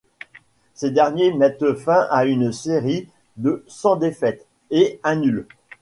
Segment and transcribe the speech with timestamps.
[0.73, 3.07] Ces derniers mettent fin à une série
[3.37, 5.45] de sans défaite, et un nul.